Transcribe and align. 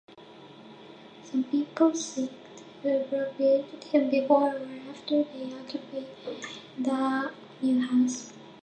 Some 1.21 1.43
people 1.43 1.93
seek 1.93 2.31
to 2.81 3.05
propitiate 3.07 3.83
him 3.83 4.09
before 4.09 4.55
or 4.55 4.67
after 4.89 5.25
they 5.25 5.53
occupy 5.53 6.03
the 6.79 7.31
new 7.61 7.81
house. 7.81 8.33